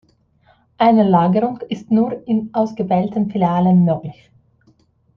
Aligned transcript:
Eine 0.79 1.07
Lagerung 1.07 1.59
ist 1.69 1.91
nur 1.91 2.25
in 2.27 2.49
ausgewählten 2.55 3.29
Filialen 3.29 3.85
möglich. 3.85 4.31